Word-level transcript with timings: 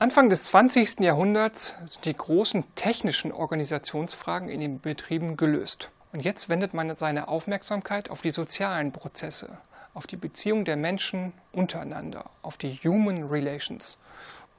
Anfang 0.00 0.28
des 0.28 0.44
20. 0.44 1.00
Jahrhunderts 1.00 1.74
sind 1.86 2.04
die 2.04 2.16
großen 2.16 2.64
technischen 2.76 3.32
Organisationsfragen 3.32 4.48
in 4.48 4.60
den 4.60 4.80
Betrieben 4.80 5.36
gelöst. 5.36 5.90
Und 6.12 6.20
jetzt 6.20 6.48
wendet 6.48 6.72
man 6.72 6.94
seine 6.94 7.26
Aufmerksamkeit 7.26 8.08
auf 8.08 8.22
die 8.22 8.30
sozialen 8.30 8.92
Prozesse, 8.92 9.58
auf 9.94 10.06
die 10.06 10.14
Beziehung 10.14 10.64
der 10.64 10.76
Menschen 10.76 11.32
untereinander, 11.50 12.30
auf 12.42 12.56
die 12.56 12.74
Human 12.84 13.24
Relations. 13.24 13.98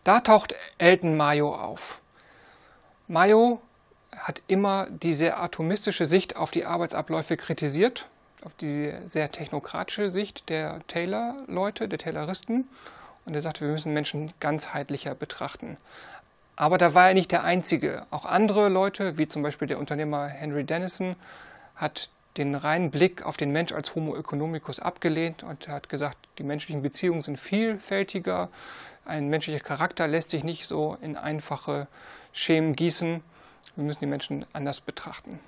Da 0.04 0.20
taucht 0.20 0.56
Elton 0.78 1.16
Mayo 1.16 1.56
auf. 1.56 2.02
Mayo 3.08 3.62
hat 4.18 4.42
immer 4.48 4.90
die 4.90 5.14
sehr 5.14 5.42
atomistische 5.42 6.06
Sicht 6.06 6.36
auf 6.36 6.52
die 6.52 6.66
Arbeitsabläufe 6.66 7.38
kritisiert, 7.38 8.10
auf 8.44 8.56
die 8.56 8.92
sehr 9.06 9.32
technokratische 9.32 10.10
Sicht 10.10 10.50
der 10.50 10.86
Taylor-Leute, 10.88 11.88
der 11.88 12.00
Tayloristen. 12.00 12.68
Und 13.30 13.36
er 13.36 13.42
sagte, 13.42 13.62
wir 13.62 13.72
müssen 13.72 13.94
Menschen 13.94 14.34
ganzheitlicher 14.40 15.14
betrachten. 15.14 15.78
Aber 16.56 16.78
da 16.78 16.94
war 16.94 17.10
er 17.10 17.14
nicht 17.14 17.32
der 17.32 17.44
Einzige. 17.44 18.06
Auch 18.10 18.26
andere 18.26 18.70
Leute, 18.70 19.18
wie 19.18 19.28
zum 19.28 19.44
Beispiel 19.44 19.68
der 19.68 19.80
Unternehmer 19.80 20.28
Henry 20.28 20.64
Dennison, 20.64 21.16
hat 21.76 22.10
den 22.38 22.56
reinen 22.56 22.92
Blick 22.92 23.24
auf 23.24 23.38
den 23.38 23.52
Mensch 23.52 23.72
als 23.72 23.96
Homo 23.96 24.16
economicus 24.18 24.80
abgelehnt 24.80 25.44
und 25.44 25.68
hat 25.68 25.90
gesagt, 25.90 26.18
die 26.38 26.44
menschlichen 26.44 26.82
Beziehungen 26.82 27.22
sind 27.22 27.40
vielfältiger, 27.40 28.50
ein 29.06 29.30
menschlicher 29.30 29.64
Charakter 29.64 30.08
lässt 30.08 30.32
sich 30.32 30.44
nicht 30.44 30.68
so 30.68 30.98
in 31.02 31.16
einfache 31.16 31.88
Schemen 32.34 32.76
gießen, 32.76 33.24
wir 33.76 33.84
müssen 33.84 34.00
die 34.02 34.06
Menschen 34.08 34.46
anders 34.54 34.82
betrachten. 34.82 35.40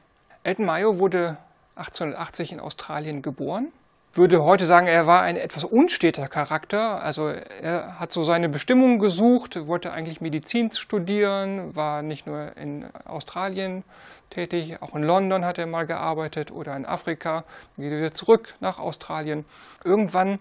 Elton 0.44 0.66
Mayo 0.66 1.00
wurde 1.00 1.38
1880 1.76 2.54
in 2.54 2.60
Australien 2.60 3.22
geboren 3.22 3.72
würde 4.14 4.44
heute 4.44 4.66
sagen, 4.66 4.88
er 4.88 5.08
war 5.08 5.22
ein 5.22 5.38
etwas 5.38 5.64
unsteter 5.64 6.28
Charakter. 6.28 7.02
Also 7.04 7.30
er 7.30 8.00
hat 8.00 8.12
so 8.12 8.24
seine 8.24 8.50
Bestimmung 8.50 9.00
gesucht, 9.00 9.68
wollte 9.68 9.94
eigentlich 9.94 10.20
Medizin 10.20 10.72
studieren, 10.72 11.76
war 11.76 12.02
nicht 12.02 12.28
nur 12.28 12.56
in 12.58 12.86
Australien 13.06 13.84
tätig, 14.30 14.82
auch 14.82 14.96
in 14.96 15.04
London 15.04 15.46
hat 15.46 15.58
er 15.58 15.66
mal 15.66 15.86
gearbeitet 15.86 16.52
oder 16.52 16.76
in 16.76 16.86
Afrika, 16.86 17.44
wieder 17.78 18.14
zurück 18.14 18.56
nach 18.60 18.80
Australien. 18.80 19.46
Irgendwann 19.84 20.40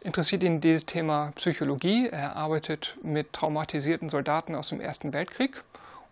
interessiert 0.00 0.42
ihn 0.42 0.60
dieses 0.60 0.86
Thema 0.86 1.32
Psychologie. 1.36 2.08
Er 2.08 2.36
arbeitet 2.36 2.96
mit 3.02 3.32
traumatisierten 3.32 4.08
Soldaten 4.08 4.54
aus 4.54 4.70
dem 4.70 4.80
Ersten 4.80 5.12
Weltkrieg 5.12 5.62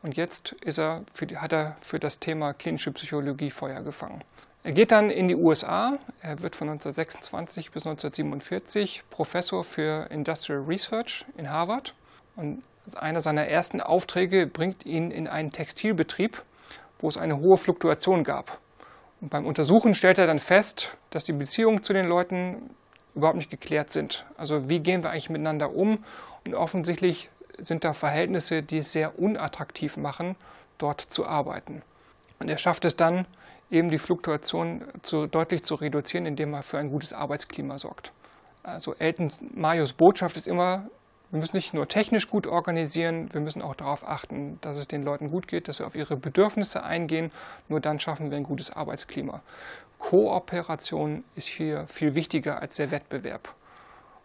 und 0.02 0.16
jetzt 0.16 0.54
er 0.78 1.02
die, 1.20 1.36
hat 1.36 1.52
er 1.52 1.76
für 1.80 1.98
das 1.98 2.20
Thema 2.20 2.52
klinische 2.52 2.92
Psychologie 2.92 3.50
Feuer 3.50 3.82
gefangen. 3.82 4.22
Er 4.62 4.72
geht 4.72 4.92
dann 4.92 5.08
in 5.08 5.28
die 5.28 5.36
USA. 5.36 5.98
Er 6.20 6.42
wird 6.42 6.54
von 6.54 6.68
1926 6.68 7.70
bis 7.70 7.86
1947 7.86 9.04
Professor 9.08 9.64
für 9.64 10.10
Industrial 10.10 10.60
Research 10.60 11.24
in 11.38 11.50
Harvard. 11.50 11.94
Und 12.36 12.62
einer 12.96 13.22
seiner 13.22 13.46
ersten 13.46 13.80
Aufträge 13.80 14.46
bringt 14.46 14.84
ihn 14.84 15.10
in 15.10 15.28
einen 15.28 15.50
Textilbetrieb, 15.50 16.42
wo 16.98 17.08
es 17.08 17.16
eine 17.16 17.38
hohe 17.38 17.56
Fluktuation 17.56 18.22
gab. 18.22 18.58
Und 19.22 19.30
beim 19.30 19.46
Untersuchen 19.46 19.94
stellt 19.94 20.18
er 20.18 20.26
dann 20.26 20.38
fest, 20.38 20.94
dass 21.08 21.24
die 21.24 21.32
Beziehungen 21.32 21.82
zu 21.82 21.94
den 21.94 22.06
Leuten 22.06 22.70
überhaupt 23.14 23.36
nicht 23.36 23.50
geklärt 23.50 23.90
sind. 23.90 24.26
Also 24.36 24.68
wie 24.68 24.80
gehen 24.80 25.02
wir 25.02 25.10
eigentlich 25.10 25.30
miteinander 25.30 25.74
um? 25.74 26.04
Und 26.46 26.54
offensichtlich 26.54 27.30
sind 27.58 27.84
da 27.84 27.94
Verhältnisse, 27.94 28.62
die 28.62 28.78
es 28.78 28.92
sehr 28.92 29.18
unattraktiv 29.18 29.96
machen, 29.96 30.36
dort 30.78 31.00
zu 31.00 31.26
arbeiten. 31.26 31.82
Und 32.40 32.48
er 32.48 32.58
schafft 32.58 32.84
es 32.84 32.96
dann, 32.96 33.26
eben 33.70 33.88
die 33.88 33.98
Fluktuation 33.98 34.82
zu, 35.02 35.26
deutlich 35.26 35.62
zu 35.62 35.76
reduzieren, 35.76 36.26
indem 36.26 36.54
er 36.54 36.62
für 36.62 36.78
ein 36.78 36.90
gutes 36.90 37.12
Arbeitsklima 37.12 37.78
sorgt. 37.78 38.12
Also 38.62 38.94
Elton 38.94 39.30
Marios 39.54 39.92
Botschaft 39.92 40.36
ist 40.36 40.46
immer, 40.46 40.86
wir 41.30 41.38
müssen 41.38 41.56
nicht 41.56 41.74
nur 41.74 41.86
technisch 41.86 42.28
gut 42.28 42.46
organisieren, 42.46 43.32
wir 43.32 43.40
müssen 43.40 43.62
auch 43.62 43.76
darauf 43.76 44.06
achten, 44.06 44.58
dass 44.62 44.76
es 44.76 44.88
den 44.88 45.02
Leuten 45.02 45.30
gut 45.30 45.46
geht, 45.46 45.68
dass 45.68 45.78
wir 45.78 45.86
auf 45.86 45.94
ihre 45.94 46.16
Bedürfnisse 46.16 46.82
eingehen. 46.82 47.30
Nur 47.68 47.80
dann 47.80 48.00
schaffen 48.00 48.30
wir 48.30 48.36
ein 48.36 48.42
gutes 48.42 48.74
Arbeitsklima. 48.74 49.40
Kooperation 49.98 51.22
ist 51.36 51.48
hier 51.48 51.86
viel 51.86 52.14
wichtiger 52.14 52.60
als 52.60 52.76
der 52.76 52.90
Wettbewerb. 52.90 53.54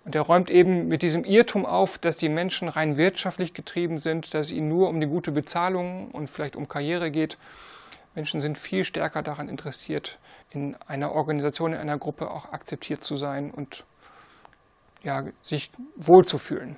Und 0.04 0.16
er 0.16 0.22
räumt 0.22 0.50
eben 0.50 0.88
mit 0.88 1.02
diesem 1.02 1.24
Irrtum 1.24 1.66
auf, 1.66 1.98
dass 1.98 2.18
die 2.18 2.30
Menschen 2.30 2.70
rein 2.70 2.98
wirtschaftlich 2.98 3.54
getrieben 3.54 3.98
sind, 3.98 4.34
dass 4.34 4.48
es 4.48 4.54
ihnen 4.54 4.70
nur 4.70 4.90
um 4.90 5.00
die 5.00 5.08
gute 5.08 5.32
Bezahlung 5.32 6.12
und 6.12 6.30
vielleicht 6.30 6.56
um 6.56 6.68
Karriere 6.68 7.12
geht. 7.12 7.38
Menschen 8.16 8.40
sind 8.40 8.58
viel 8.58 8.84
stärker 8.84 9.22
daran 9.22 9.50
interessiert, 9.50 10.20
in 10.50 10.76
einer 10.88 11.12
Organisation, 11.12 11.74
in 11.74 11.80
einer 11.80 11.98
Gruppe 11.98 12.32
auch 12.32 12.52
akzeptiert 12.52 13.04
zu 13.04 13.16
sein 13.16 13.52
und 13.52 13.86
ja, 15.04 15.26
sich 15.42 15.70
wohlzufühlen. 15.98 16.78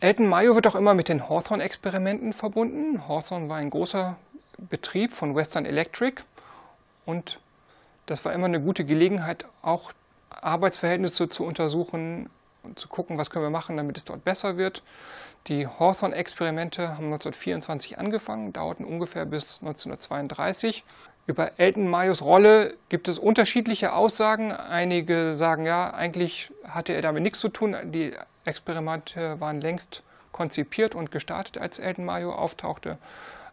Elton 0.00 0.28
Mayo 0.28 0.54
wird 0.54 0.66
auch 0.66 0.74
immer 0.74 0.94
mit 0.94 1.08
den 1.08 1.28
Hawthorne-Experimenten 1.28 2.32
verbunden. 2.32 3.08
Hawthorne 3.08 3.48
war 3.48 3.56
ein 3.56 3.70
großer 3.70 4.16
Betrieb 4.58 5.12
von 5.12 5.34
Western 5.34 5.64
Electric 5.64 6.22
und 7.06 7.40
das 8.06 8.24
war 8.24 8.32
immer 8.34 8.46
eine 8.46 8.60
gute 8.60 8.84
Gelegenheit, 8.84 9.46
auch 9.62 9.92
Arbeitsverhältnisse 10.28 11.28
zu 11.28 11.44
untersuchen 11.44 12.28
und 12.64 12.78
zu 12.78 12.88
gucken, 12.88 13.18
was 13.18 13.30
können 13.30 13.44
wir 13.44 13.50
machen, 13.50 13.76
damit 13.76 13.96
es 13.96 14.04
dort 14.04 14.24
besser 14.24 14.56
wird. 14.56 14.82
Die 15.46 15.66
Hawthorne-Experimente 15.66 16.88
haben 16.88 17.06
1924 17.06 17.98
angefangen, 17.98 18.52
dauerten 18.52 18.84
ungefähr 18.84 19.26
bis 19.26 19.60
1932. 19.60 20.84
Über 21.26 21.52
Elton 21.58 21.88
Mayos 21.88 22.22
Rolle 22.22 22.76
gibt 22.88 23.08
es 23.08 23.18
unterschiedliche 23.18 23.92
Aussagen. 23.92 24.52
Einige 24.52 25.34
sagen, 25.34 25.64
ja, 25.64 25.92
eigentlich 25.92 26.50
hatte 26.66 26.92
er 26.92 27.02
damit 27.02 27.22
nichts 27.22 27.40
zu 27.40 27.48
tun. 27.48 27.76
Die 27.84 28.12
Experimente 28.44 29.40
waren 29.40 29.60
längst 29.60 30.02
konzipiert 30.32 30.94
und 30.94 31.10
gestartet, 31.10 31.58
als 31.58 31.78
Elton 31.78 32.04
Mayo 32.04 32.34
auftauchte. 32.34 32.98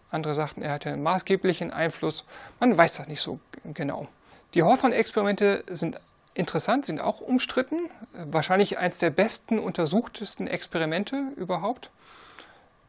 Andere 0.09 0.35
sagten, 0.35 0.61
er 0.61 0.73
hatte 0.73 0.89
einen 0.89 1.03
maßgeblichen 1.03 1.72
Einfluss. 1.72 2.25
Man 2.59 2.78
weiß 2.78 2.97
das 2.97 3.07
nicht 3.07 3.22
so 3.22 3.39
genau. 3.63 4.07
Die 4.53 4.63
Hawthorne-Experimente 4.63 5.63
sind 5.69 5.99
interessant, 6.33 6.85
sind 6.85 7.01
auch 7.01 7.21
umstritten. 7.21 7.89
Wahrscheinlich 8.13 8.77
eines 8.77 8.99
der 8.99 9.09
besten, 9.09 9.59
untersuchtesten 9.59 10.47
Experimente 10.47 11.31
überhaupt. 11.35 11.91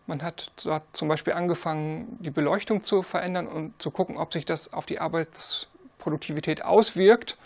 Man 0.07 0.23
hat 0.23 0.51
dort 0.65 0.83
zum 0.93 1.09
Beispiel 1.09 1.33
angefangen, 1.33 2.19
die 2.21 2.31
Beleuchtung 2.31 2.83
zu 2.83 3.03
verändern 3.03 3.47
und 3.47 3.81
zu 3.81 3.91
gucken, 3.91 4.17
ob 4.17 4.33
sich 4.33 4.45
das 4.45 4.73
auf 4.73 4.85
die 4.85 5.01
Arbeitsproduktivität 5.01 6.65
auswirkt. 6.65 7.37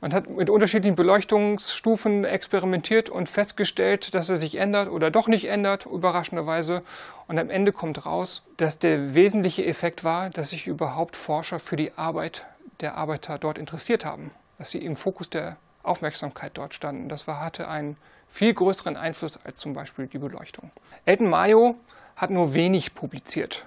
Man 0.00 0.12
hat 0.12 0.28
mit 0.28 0.50
unterschiedlichen 0.50 0.96
Beleuchtungsstufen 0.96 2.24
experimentiert 2.24 3.08
und 3.08 3.28
festgestellt, 3.28 4.14
dass 4.14 4.28
es 4.28 4.40
sich 4.40 4.56
ändert 4.56 4.90
oder 4.90 5.10
doch 5.10 5.28
nicht 5.28 5.48
ändert, 5.48 5.86
überraschenderweise. 5.86 6.82
Und 7.26 7.38
am 7.38 7.48
Ende 7.48 7.72
kommt 7.72 8.04
raus, 8.04 8.42
dass 8.58 8.78
der 8.78 9.14
wesentliche 9.14 9.64
Effekt 9.64 10.04
war, 10.04 10.28
dass 10.28 10.50
sich 10.50 10.66
überhaupt 10.66 11.16
Forscher 11.16 11.58
für 11.58 11.76
die 11.76 11.92
Arbeit 11.96 12.44
der 12.80 12.96
Arbeiter 12.96 13.38
dort 13.38 13.56
interessiert 13.56 14.04
haben 14.04 14.30
dass 14.64 14.70
sie 14.70 14.78
im 14.78 14.96
Fokus 14.96 15.28
der 15.28 15.58
Aufmerksamkeit 15.82 16.52
dort 16.54 16.72
standen. 16.72 17.10
Das 17.10 17.26
war, 17.26 17.42
hatte 17.42 17.68
einen 17.68 17.98
viel 18.28 18.54
größeren 18.54 18.96
Einfluss 18.96 19.38
als 19.44 19.60
zum 19.60 19.74
Beispiel 19.74 20.06
die 20.06 20.16
Beleuchtung. 20.16 20.70
Elton 21.04 21.28
Mayo 21.28 21.74
hat 22.16 22.30
nur 22.30 22.54
wenig 22.54 22.94
publiziert. 22.94 23.66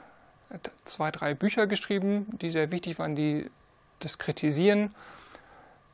Er 0.49 0.55
hat 0.55 0.71
zwei, 0.85 1.11
drei 1.11 1.35
Bücher 1.35 1.67
geschrieben, 1.67 2.25
die 2.41 2.49
sehr 2.49 2.71
wichtig 2.71 2.97
waren, 2.97 3.15
die 3.15 3.47
das 3.99 4.17
kritisieren, 4.17 4.95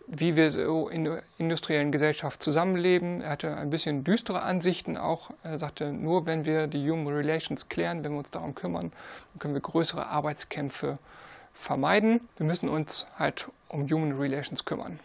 wie 0.07 0.37
wir 0.37 0.53
so 0.53 0.87
in 0.87 1.03
der 1.03 1.23
industriellen 1.37 1.91
Gesellschaft 1.91 2.41
zusammenleben. 2.41 3.19
Er 3.19 3.31
hatte 3.31 3.57
ein 3.57 3.71
bisschen 3.71 4.05
düstere 4.05 4.43
Ansichten 4.43 4.95
auch. 4.95 5.31
Er 5.43 5.59
sagte, 5.59 5.91
nur 5.91 6.27
wenn 6.27 6.45
wir 6.45 6.67
die 6.67 6.89
Human 6.89 7.13
Relations 7.13 7.67
klären, 7.67 8.05
wenn 8.05 8.13
wir 8.13 8.19
uns 8.19 8.31
darum 8.31 8.55
kümmern, 8.55 8.93
können 9.39 9.53
wir 9.53 9.59
größere 9.59 10.07
Arbeitskämpfe 10.07 10.97
vermeiden. 11.53 12.21
Wir 12.37 12.45
müssen 12.45 12.69
uns 12.69 13.05
halt 13.17 13.47
um 13.69 13.89
Human 13.89 14.17
Relations 14.19 14.65
kümmern. 14.65 14.99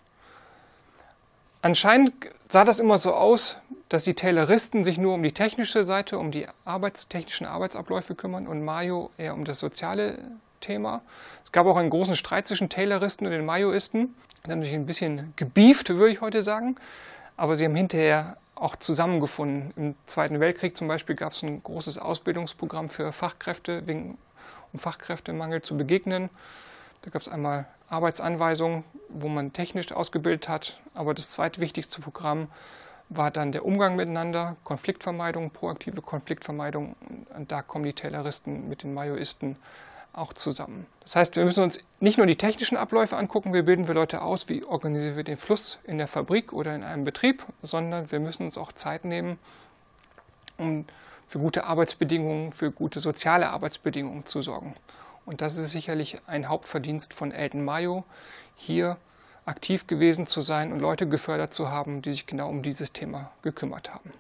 Anscheinend 1.61 2.13
sah 2.49 2.65
das 2.65 2.81
immer 2.81 2.99
so 2.99 3.15
aus, 3.15 3.59
dass 3.89 4.05
die 4.05 4.15
Tayloristen 4.15 4.85
sich 4.85 4.99
nur 4.99 5.15
um 5.15 5.23
die 5.23 5.33
technische 5.33 5.83
Seite, 5.83 6.19
um 6.19 6.31
die 6.31 6.47
arbeitstechnischen 6.65 7.47
Arbeitsabläufe 7.47 8.15
kümmern 8.15 8.47
und 8.47 8.65
Mayo 8.65 9.11
eher 9.19 9.35
um 9.35 9.45
das 9.45 9.59
soziale 9.59 10.19
Thema. 10.61 11.03
Es 11.45 11.53
gab 11.53 11.67
auch 11.67 11.77
einen 11.77 11.91
großen 11.91 12.17
Streit 12.17 12.47
zwischen 12.47 12.69
Tayloristen 12.69 13.27
und 13.27 13.33
den 13.33 13.45
Mayoisten. 13.45 14.15
Sie 14.45 14.53
haben 14.53 14.63
sich 14.63 14.73
ein 14.73 14.87
bisschen 14.87 15.33
gebieft, 15.37 15.89
würde 15.89 16.13
ich 16.13 16.21
heute 16.21 16.43
sagen. 16.43 16.77
Aber 17.37 17.57
sie 17.57 17.65
haben 17.65 17.75
hinterher 17.75 18.37
auch 18.55 18.77
zusammengefunden. 18.77 19.73
Im 19.77 19.95
Zweiten 20.05 20.41
Weltkrieg 20.41 20.77
zum 20.77 20.89
Beispiel 20.89 21.15
gab 21.15 21.33
es 21.33 21.43
ein 21.43 21.63
großes 21.63 21.99
Ausbildungsprogramm 21.99 22.89
für 22.89 23.13
Fachkräfte 23.13 23.87
wegen 23.87 24.19
um 24.73 24.79
Fachkräftemangel 24.79 25.63
zu 25.63 25.77
begegnen. 25.77 26.31
Da 27.03 27.11
gab 27.11 27.23
es 27.23 27.29
einmal 27.29 27.67
Arbeitsanweisungen, 27.89 28.85
wo 29.09 29.29
man 29.29 29.53
technisch 29.53 29.93
ausgebildet 29.93 30.49
hat, 30.49 30.81
aber 30.95 31.15
das 31.15 31.31
zweitwichtigste 31.31 32.01
Programm 32.01 32.49
war 33.09 33.31
dann 33.31 33.53
der 33.53 33.65
Umgang 33.65 33.97
miteinander, 33.97 34.57
Konfliktvermeidung, 34.65 35.51
proaktive 35.51 36.03
Konfliktvermeidung. 36.03 36.95
Und 37.35 37.51
da 37.51 37.63
kommen 37.63 37.85
die 37.85 37.95
Tayloristen 37.95 38.69
mit 38.69 38.83
den 38.83 38.93
Majoisten 38.93 39.57
auch 40.13 40.33
zusammen. 40.33 40.87
Das 41.01 41.17
heißt, 41.17 41.37
wir 41.37 41.45
müssen 41.45 41.63
uns 41.63 41.81
nicht 42.01 42.19
nur 42.19 42.27
die 42.27 42.37
technischen 42.37 42.77
Abläufe 42.77 43.17
angucken, 43.17 43.55
wie 43.55 43.63
bilden 43.63 43.87
wir 43.87 43.95
Leute 43.95 44.21
aus, 44.21 44.49
wie 44.49 44.65
organisieren 44.65 45.17
wir 45.17 45.25
den 45.25 45.37
Fluss 45.37 45.79
in 45.85 45.97
der 45.99 46.09
Fabrik 46.09 46.53
oder 46.53 46.75
in 46.75 46.83
einem 46.83 47.05
Betrieb, 47.05 47.47
sondern 47.63 48.11
wir 48.11 48.21
müssen 48.21 48.45
uns 48.45 48.59
auch 48.59 48.73
Zeit 48.73 49.05
nehmen, 49.05 49.39
um 50.59 50.85
für 51.29 51.39
gute 51.39 51.65
Arbeitsbedingungen, 51.65 52.53
für 52.53 52.73
gute 52.73 53.01
soziale 53.01 53.51
Arbeitsbedingungen 53.51 54.25
zu 54.25 54.41
sorgen. 54.43 54.75
Und 55.27 55.43
das 55.43 55.59
ist 55.59 55.71
sicherlich 55.71 56.19
ein 56.27 56.49
Hauptverdienst 56.49 57.13
von 57.13 57.33
Elton 57.33 57.65
Mayo, 57.65 58.05
hier 58.57 58.97
aktiv 59.45 59.87
gewesen 59.87 60.27
zu 60.27 60.41
sein 60.41 60.73
und 60.73 60.81
Leute 60.81 61.07
gefördert 61.07 61.53
zu 61.53 61.71
haben, 61.71 62.01
die 62.01 62.13
sich 62.13 62.27
genau 62.27 62.49
um 62.49 62.63
dieses 62.63 62.93
Thema 62.93 63.31
gekümmert 63.43 63.93
haben. 63.93 64.11